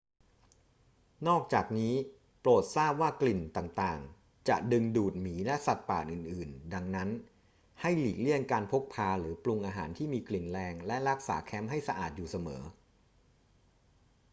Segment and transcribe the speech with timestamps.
[1.27, 1.93] นอกจากนี้
[2.41, 7.09] โปรดทราบว่ากลิ่นต่าง ๆ จะดึงดูดหมีและสัตว์ป่าอื่น ๆ ดังนั้น
[7.81, 12.61] ให้หลีกเลี่ยงการพกพาหรือปรุงอาหารที่มีกลิ่นแรง และรักษาแคมป์ให้สะอาดอยู่เสมอ